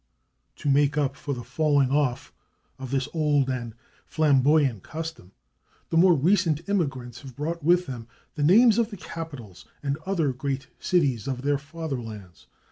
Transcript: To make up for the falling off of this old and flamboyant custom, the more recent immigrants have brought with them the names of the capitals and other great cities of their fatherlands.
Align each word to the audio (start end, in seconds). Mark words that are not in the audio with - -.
To 0.55 0.67
make 0.67 0.97
up 0.97 1.15
for 1.15 1.35
the 1.35 1.43
falling 1.43 1.91
off 1.91 2.33
of 2.79 2.89
this 2.89 3.07
old 3.13 3.51
and 3.51 3.75
flamboyant 4.07 4.81
custom, 4.81 5.31
the 5.91 5.95
more 5.97 6.15
recent 6.15 6.67
immigrants 6.67 7.21
have 7.21 7.35
brought 7.35 7.63
with 7.63 7.85
them 7.85 8.07
the 8.33 8.41
names 8.41 8.79
of 8.79 8.89
the 8.89 8.97
capitals 8.97 9.63
and 9.83 9.99
other 10.03 10.33
great 10.33 10.65
cities 10.79 11.27
of 11.27 11.43
their 11.43 11.59
fatherlands. 11.59 12.47